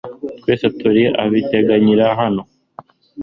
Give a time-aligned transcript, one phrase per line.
[0.39, 2.41] Twese turi abitangira hano.